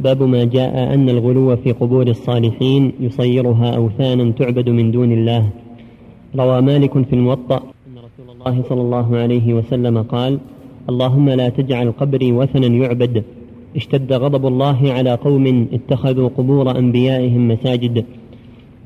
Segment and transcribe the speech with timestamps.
[0.00, 5.50] باب ما جاء أن الغلو في قبور الصالحين يصيرها أوثانا تعبد من دون الله.
[6.36, 10.38] روى مالك في الموطأ أن رسول الله صلى الله عليه وسلم قال
[10.88, 13.24] اللهم لا تجعل قبري وثنا يعبد.
[13.76, 18.04] اشتد غضب الله على قوم اتخذوا قبور أنبيائهم مساجد.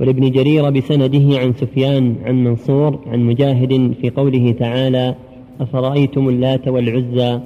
[0.01, 5.15] ولابن جرير بسنده عن سفيان عن منصور عن مجاهد في قوله تعالى
[5.61, 7.41] أفرأيتم اللات والعزى؟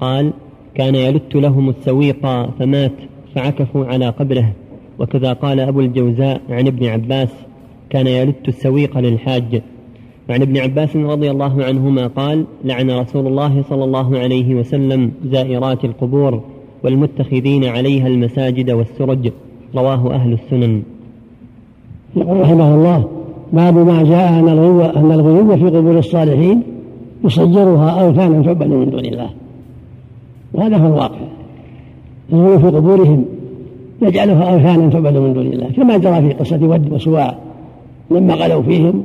[0.00, 0.32] قال
[0.74, 2.26] كان يلت لهم السويق
[2.58, 2.92] فمات.
[3.34, 4.52] فعكفوا على قبره.
[4.98, 7.28] وكذا قال أبو الجوزاء عن ابن عباس
[7.90, 9.62] كان يلت السويق للحاج.
[10.30, 15.84] وعن ابن عباس رضي الله عنهما قال لعن رسول الله صلى الله عليه وسلم زائرات
[15.84, 16.42] القبور
[16.84, 19.32] والمتخذين عليها المساجد والسرج.
[19.74, 20.82] رواه أهل السنن.
[22.16, 23.08] يقول رحمه الله
[23.52, 26.62] باب ما جاء أن الغلو أن الغلو في قبور الصالحين
[27.24, 29.30] يصيرها أوثانا تعبد من دون الله.
[30.54, 31.33] وهذا هو الواقع.
[32.32, 33.24] الغلو في قبورهم
[34.02, 37.34] يجعلها أوثانا تعبد من دون الله كما جرى في قصة ود وسواع
[38.10, 39.02] لما غلوا فيهم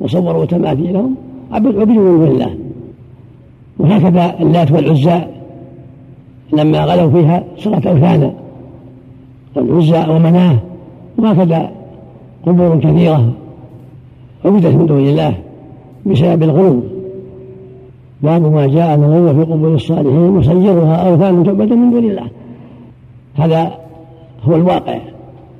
[0.00, 1.14] وصوروا تماثيلهم
[1.52, 2.54] عبدوا من دون الله.
[3.78, 5.20] وهكذا اللات والعزى
[6.52, 8.32] لما غلوا فيها صارت أوثانا
[9.56, 10.56] والعزى ومناه
[11.18, 11.70] وهكذا
[12.46, 13.32] قبور كثيرة
[14.44, 15.34] عبدت من دون الله
[16.06, 16.80] بسبب الغلو.
[18.22, 22.26] باب ما جاء من في قبور الصالحين يسيرها أوثان تعبد من دون الله.
[23.44, 23.72] هذا
[24.42, 24.98] هو الواقع.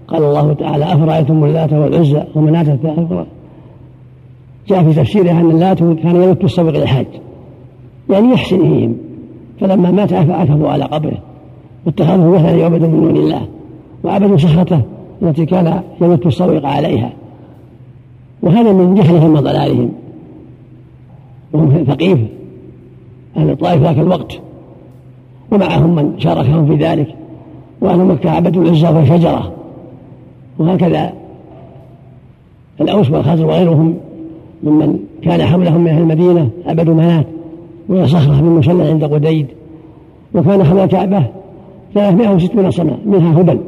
[0.08, 3.26] قال الله تعالى أفرأيتم اللات والعزى ومناة الثالثة
[4.68, 7.06] جاء في تفسيرها أن اللات كان يلت السبق للحاج
[8.10, 8.96] يعني يحسن فيهم
[9.60, 11.18] فلما مات عكفوا على قبره.
[11.86, 13.46] واتخذه وثنا يعبد من دون الله.
[14.04, 14.82] وعبدوا صخرته
[15.22, 17.12] التي كان يمت الصويق عليها.
[18.42, 19.92] وهذا من جهلهم وضلالهم.
[21.52, 22.18] وهم ثقيف.
[23.36, 24.40] أهل الطائف ذاك الوقت.
[25.52, 27.14] ومعهم من شاركهم في ذلك.
[27.80, 29.52] وأهل مكة عبدوا العزى والشجرة.
[30.58, 31.12] وهكذا
[32.80, 33.96] الأوس والخزر وغيرهم
[34.62, 37.26] ممن كان حولهم من أهل المدينة عبدوا منات
[37.88, 39.46] وهي صخرة من مسلح عند قديد.
[40.34, 41.26] وكان حول الكعبة
[41.94, 43.60] 360 صنع منها هبل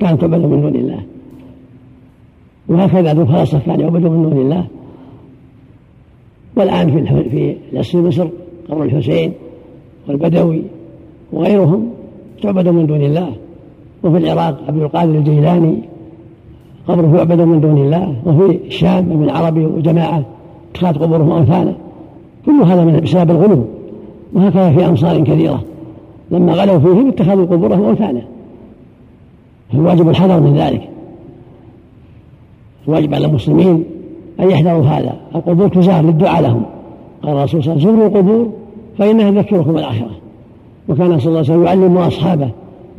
[0.00, 1.00] كانت تعبد من دون الله.
[2.68, 4.66] وهكذا ذو خاصة كان يعبد من دون الله.
[6.56, 8.28] والآن في في مصر
[8.70, 9.32] قبر الحسين
[10.08, 10.62] والبدوي
[11.32, 11.90] وغيرهم
[12.42, 13.32] تعبد من دون الله.
[14.04, 15.78] وفي العراق عبد القادر الجيلاني
[16.88, 20.22] قبره يعبد من دون الله وفي الشام ابن عربي وجماعة
[20.70, 21.74] اتخاذ قبورهم أوثانا
[22.46, 23.64] كل هذا من بسبب الغلو
[24.32, 25.62] وهكذا في أمصار كثيرة.
[26.30, 28.22] لما غلوا فيهم اتخذوا قبورهم أوثانا
[29.72, 30.88] فالواجب الحذر من ذلك.
[32.88, 33.84] الواجب على المسلمين
[34.40, 35.16] أن يحذروا هذا.
[35.34, 36.62] القبور تزار للدعاء لهم.
[37.22, 38.50] قال الرسول صلى الله عليه وسلم زوروا القبور
[38.98, 40.10] فإنها تذكركم الآخرة.
[40.88, 42.50] وكان صلى الله عليه وسلم يعلم أصحابه.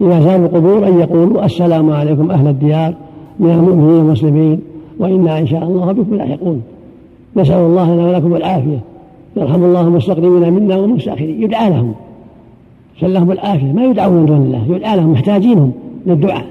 [0.02, 2.94] إذا زاروا القبور أن يقولوا السلام عليكم أهل الديار
[3.40, 4.60] من المؤمنين والمسلمين
[5.00, 6.62] وإنا إن شاء الله بكم لاحقون.
[7.38, 8.80] نسأل الله لنا ولكم العافية.
[9.38, 11.44] يرحم الله المستقدمين منا والمستأخرين.
[11.44, 11.94] يدعى لهم.
[12.98, 13.72] نسأل لهم العافية.
[13.74, 14.76] ما يدعون من دون الله.
[14.76, 15.12] يدعى لهم.
[15.12, 15.72] محتاجينهم
[16.06, 16.46] للدعاء.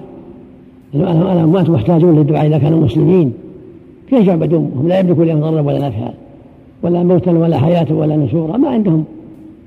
[0.95, 3.33] الأموات محتاجون للدعاء إذا كانوا مسلمين.
[4.11, 6.11] كيف يعبدون؟ هم لا يملكون لهم ضرا ولا نفعا
[6.83, 8.57] ولا موتا ولا حياة ولا نشورا.
[8.57, 9.05] ما عندهم.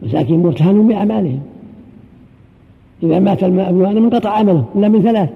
[0.03, 1.39] مساكين مرتهنون بأعمالهم.
[3.03, 5.29] إذا مات الماء انقطع عمله إلا من ثلاث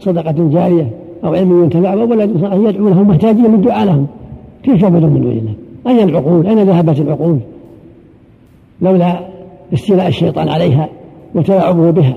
[0.00, 0.90] صدقة جارية
[1.24, 4.06] أو علم ينتفع أو ولد صالح يدعو لهم محتاجين من دعاء لهم
[4.62, 5.52] كيف يعبدون من دون الله؟
[5.86, 7.38] أين العقول؟ أين ذهبت العقول؟
[8.82, 9.20] لولا
[9.74, 10.88] استيلاء الشيطان عليها
[11.34, 12.16] وتلاعبه بها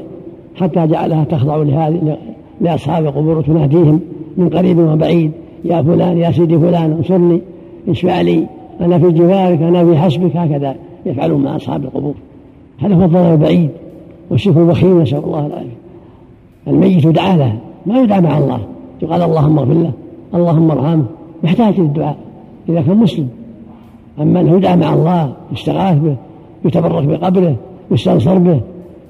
[0.56, 2.18] حتى جعلها تخضع لهذه
[2.62, 4.00] لأصحاب القبور تناديهم
[4.38, 5.32] من قريب وبعيد
[5.66, 7.42] يا فلان يا سيدي فلان انصرني
[7.90, 8.48] اشفع لي
[8.82, 12.14] أنا في جوارك أنا في حسبك هكذا يفعلون مع أصحاب القبور
[12.80, 13.70] هذا هو الضرر البعيد
[14.32, 15.78] والشرك الوخيم نسأل الله العافية.
[16.68, 18.60] الميت يدعى له ما يدعى مع الله.
[19.02, 19.92] يقال اللهم اغفر له
[20.36, 21.06] اللهم ارحمه.
[21.44, 22.18] يحتاج للدعاء
[22.70, 23.28] إذا كان مسلم
[24.22, 26.16] أما أنه يدعى مع الله يستغاث به
[26.66, 27.56] يتبرك بقبره
[27.92, 28.62] يستنصر به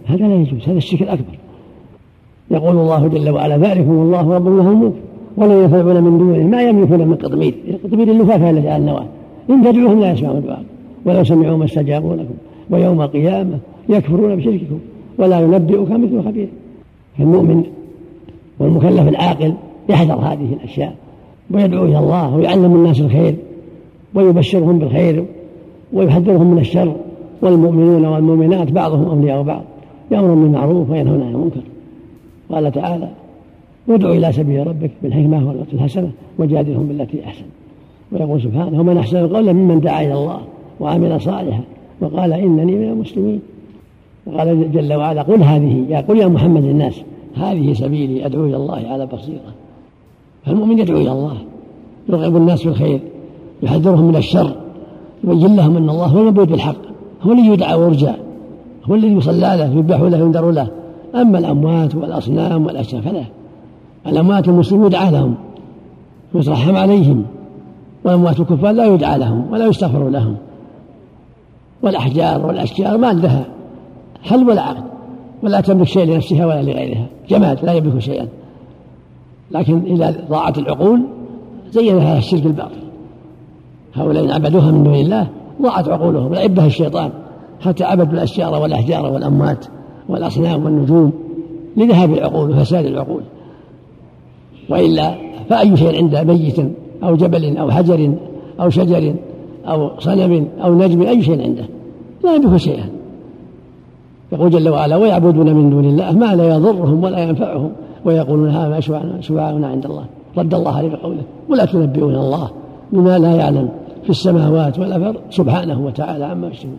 [0.06, 1.38] هذا لا يجوز هذا الشرك الأكبر.
[2.52, 4.94] يقول الله جل وعلا ذلكم الله رب له الملك.
[5.38, 7.54] ولا ينفعون من دونه ما يملكون من قطمير.
[7.84, 9.06] قطمير اللفافة التي على النواة.
[9.50, 10.64] إن تدعوهم لا يسمعون دعاءكم.
[11.06, 12.34] ولو سمعوا ما استجابوا لكم.
[12.70, 13.58] ويوم القيامة
[13.90, 14.80] يكفرون بشرككم.
[15.20, 16.48] ولا ينبئك مثل خبير.
[17.18, 17.64] فالمؤمن
[18.60, 19.54] والمكلف العاقل
[19.90, 20.96] يحذر هذه الأشياء
[21.52, 23.36] ويدعو إلى الله ويعلم الناس الخير
[24.16, 25.26] ويبشرهم بالخير
[25.94, 26.96] ويحذرهم من الشر.
[27.42, 29.62] والمؤمنون والمؤمنات بعضهم أولياء بعض
[30.12, 31.62] يأمرون بالمعروف وينهون عن المنكر.
[32.52, 33.10] قال تعالى
[33.90, 37.46] ادع إلى سبيل ربك بالحكمة والوقت الحسنة وجادلهم بالتي أحسن.
[38.12, 40.40] ويقول سبحانه ومن أحسن قولا ممن دعا إلى الله
[40.80, 41.62] وعمل صالحا
[42.02, 43.42] وقال إنني من المسلمين.
[44.34, 47.02] وقال جل وعلا قل هذه يا قل يا محمد للناس
[47.36, 49.54] هذه سبيلي أدعو إلى الله على بصيرة.
[50.46, 51.38] فالمؤمن يدعو إلى الله
[52.10, 53.00] يرغب الناس في الخير
[53.64, 54.56] يحذرهم من الشر
[55.24, 56.76] يبين لهم أن الله هو المبعوث بالحق
[57.22, 58.12] هو الذي يدعى ويرجى
[58.86, 60.68] هو الذي يصلى له يذبح له ينذر له.
[61.16, 63.24] أما الأموات والأصنام والأشياء فلا.
[64.08, 65.36] الأموات المسلمين يدعى لهم
[66.34, 67.26] ويترحم عليهم.
[68.06, 70.36] وأموات الكفار لا يدعى لهم ولا يستغفر لهم.
[71.84, 73.46] والأحجار والأشجار ما عندها.
[74.24, 74.84] حل ولا عقد؟
[75.44, 77.06] ولا تملك شيء لنفسها ولا لغيرها.
[77.30, 78.28] جماد لا يملك شيئا.
[79.52, 81.02] لكن إذا ضاعت العقول
[81.72, 82.80] زينها الشرك الباطل.
[83.94, 85.28] هؤلاء إن عبدوها من دون الله
[85.62, 87.12] ضاعت عقولهم لعبها الشيطان.
[87.62, 89.66] حتى عبدوا الأشجار والأحجار والأموات
[90.10, 91.12] والأصنام والنجوم.
[91.78, 93.22] لذهاب العقول وفساد العقول.
[94.70, 95.16] وإلا
[95.50, 96.60] فأي شيء عند ميت
[97.04, 98.14] أو جبل أو حجر
[98.60, 99.16] أو شجر
[99.66, 101.66] أو صنم أو نجم أي شيء عنده.
[102.24, 102.99] لا يملك شيئا.
[104.32, 107.72] يقول جل وعلا ويعبدون من دون الله ما لا يضرهم ولا ينفعهم
[108.06, 108.80] ويقولون هذا
[109.22, 110.06] شفعاؤنا عند الله
[110.38, 112.50] رد الله عليه بقوله ولا تنبئون الله
[112.94, 113.70] بما لا يعلم
[114.04, 116.78] في السماوات والأرض سبحانه وتعالى عما يشركون.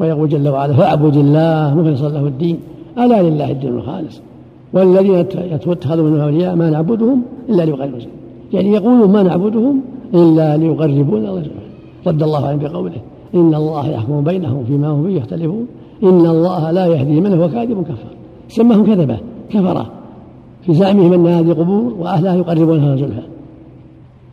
[0.00, 2.58] ويقول جل وعلا فاعبد الله مخلصا له الدين
[2.98, 4.20] ألا لله الدين الخالص
[4.72, 5.14] والذين
[5.66, 8.00] اتخذوا من أولياء ما نعبدهم إلا ليقربون
[8.52, 9.80] يعني يقولون ما نعبدهم
[10.14, 11.42] إلا ليقربونا الله
[12.06, 12.92] رد الله عليهم بقوله
[13.34, 15.66] إن الله يحكم بينهم فيما هم فيه يختلفون.
[16.02, 18.08] إن الله لا يهدي من هو كاذب كفر.
[18.48, 19.18] سماهم كذبة
[19.50, 19.90] كفرة.
[20.62, 23.22] في زعمهم أن هذه قبور وأهلها يقربونها زلفى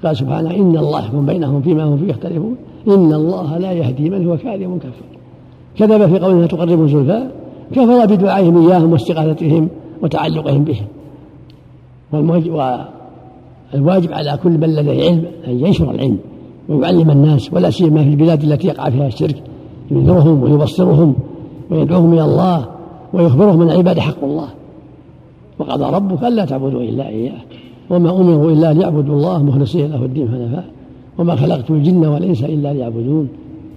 [0.03, 2.55] قال سبحانه إن الله يحكم بينهم فيما هم فيه يختلفون.
[2.87, 5.05] إن الله لا يهدي من هو كاذب كفر.
[5.77, 7.27] كذب في قولها تقرب زلفى
[7.71, 9.69] كفر بدعائهم إياهم واستغاثتهم
[10.01, 10.85] وتعلقهم بهم.
[13.73, 16.17] والواجب على كل من لديه علم أن ينشر العلم
[16.69, 19.43] ويعلم الناس ولا سيما في البلاد التي يقع فيها الشرك
[19.91, 21.15] ينذرهم ويبصرهم
[21.71, 22.65] ويدعوهم إلى الله
[23.13, 24.47] ويخبرهم أن العباد حق الله.
[25.59, 27.41] وقضى ربك ألا تعبدوا إلا إياه.
[27.89, 30.65] وما أمروا إلا ليعبدوا الله مخلصين له الدين حنفاء.
[31.17, 33.29] وما خلقت الجن والإنس إلا ليعبدون.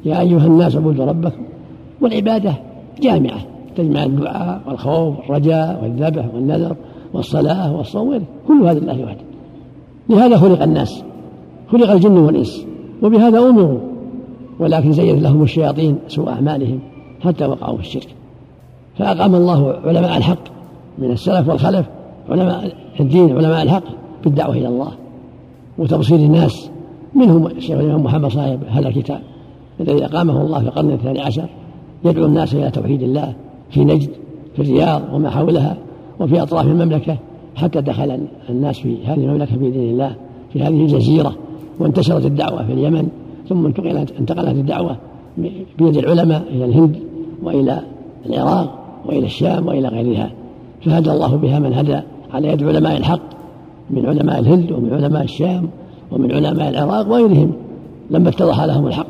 [0.04, 1.42] يا أيها الناس اعبدوا ربكم.
[2.00, 2.52] والعبادة
[3.00, 3.38] جامعة.
[3.76, 6.76] تجمع الدعاء والخوف والرجاء والذبح والنذر
[7.14, 8.20] والصلاة والصوم.
[8.48, 9.24] كل هذا لله وحده.
[10.08, 11.02] لهذا خلق الناس.
[11.72, 12.64] خلق الجن والإنس.
[13.02, 13.78] وبهذا أمروا.
[14.60, 16.78] ولكن زين لهم الشياطين سوء أعمالهم.
[17.20, 18.08] حتى وقعوا في الشرك.
[18.98, 20.38] فأقام الله علماء الحق
[20.98, 21.86] من السلف والخلف
[22.28, 23.84] علماء الدين علماء الحق
[24.24, 24.92] بالدعوة إلى الله
[25.78, 26.70] وتبصير الناس.
[27.14, 29.20] منهم الشيخ الإمام محمد صاحب هذا الكتاب
[29.80, 31.48] الذي أقامه الله في القرن الثاني عشر
[32.04, 33.34] يدعو الناس إلى توحيد الله
[33.70, 34.10] في نجد
[34.56, 35.76] في الرياض وما حولها
[36.20, 37.16] وفي أطراف المملكة
[37.56, 40.14] حتى دخل الناس في هذه المملكة في دين الله
[40.52, 41.36] في هذه الجزيرة
[41.78, 43.08] وانتشرت الدعوة في اليمن
[43.48, 44.96] ثم انتقلت انتقلت الدعوة
[45.78, 46.96] بيد العلماء إلى الهند
[47.42, 47.80] وإلى
[48.26, 48.74] العراق
[49.06, 50.30] وإلى الشام وإلى غيرها
[50.84, 52.00] فهدى الله بها من هدى
[52.32, 53.20] على يد علماء الحق
[53.90, 55.68] من علماء الهند ومن علماء الشام
[56.12, 57.52] ومن علماء العراق وغيرهم
[58.10, 59.06] لما اتضح لهم الحق.